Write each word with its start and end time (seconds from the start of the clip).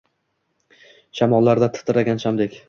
Shamollarda 1.19 1.71
titragan 1.77 2.25
shamdek 2.25 2.59